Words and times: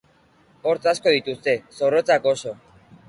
Hortz 0.71 0.81
asko 0.91 1.13
dituzte, 1.17 1.55
zorrotzak 1.81 2.27
oso. 2.33 2.59